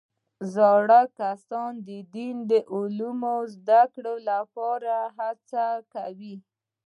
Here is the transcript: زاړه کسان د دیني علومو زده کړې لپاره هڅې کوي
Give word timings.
زاړه 0.53 1.01
کسان 1.19 1.71
د 1.87 1.89
دیني 2.13 2.59
علومو 2.75 3.35
زده 3.55 3.81
کړې 3.93 4.15
لپاره 4.29 4.93
هڅې 5.17 5.67
کوي 5.93 6.35